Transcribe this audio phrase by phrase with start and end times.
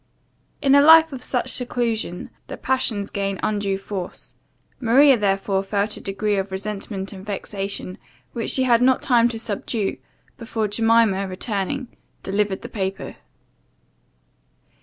[0.63, 4.33] In a life of such seclusion, the passions gain undue force;
[4.79, 7.99] Maria therefore felt a great degree of resentment and vexation,
[8.33, 9.97] which she had not time to subdue,
[10.39, 11.87] before Jemima, returning,
[12.23, 13.17] delivered the paper.